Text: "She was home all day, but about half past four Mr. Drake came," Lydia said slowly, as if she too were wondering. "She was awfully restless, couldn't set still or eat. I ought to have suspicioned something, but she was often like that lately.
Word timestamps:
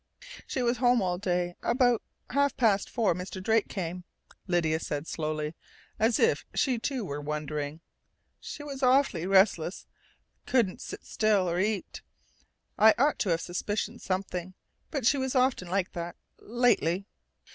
"She 0.47 0.63
was 0.63 0.77
home 0.77 0.99
all 1.03 1.19
day, 1.19 1.53
but 1.61 1.69
about 1.69 2.01
half 2.31 2.57
past 2.57 2.89
four 2.89 3.13
Mr. 3.13 3.39
Drake 3.39 3.67
came," 3.67 4.03
Lydia 4.47 4.79
said 4.79 5.05
slowly, 5.05 5.53
as 5.99 6.19
if 6.19 6.43
she 6.55 6.79
too 6.79 7.05
were 7.05 7.21
wondering. 7.21 7.81
"She 8.39 8.63
was 8.63 8.81
awfully 8.81 9.27
restless, 9.27 9.85
couldn't 10.47 10.81
set 10.81 11.05
still 11.05 11.47
or 11.47 11.59
eat. 11.59 12.01
I 12.79 12.95
ought 12.97 13.19
to 13.19 13.29
have 13.29 13.41
suspicioned 13.41 14.01
something, 14.01 14.55
but 14.89 15.05
she 15.05 15.19
was 15.19 15.35
often 15.35 15.67
like 15.69 15.91
that 15.91 16.15
lately. 16.39 17.05